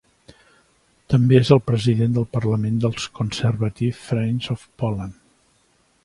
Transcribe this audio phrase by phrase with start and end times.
[1.13, 5.21] També és el president del parlament dels Conservative Friends of Poland.